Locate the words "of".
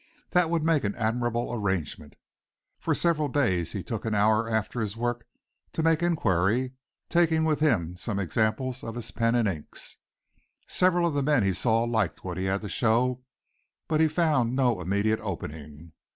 8.83-8.95, 11.05-11.13